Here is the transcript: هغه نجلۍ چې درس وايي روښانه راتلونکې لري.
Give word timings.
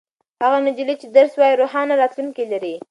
هغه 0.43 0.57
نجلۍ 0.67 0.95
چې 1.01 1.07
درس 1.15 1.33
وايي 1.39 1.55
روښانه 1.61 1.93
راتلونکې 2.01 2.43
لري. 2.51 2.75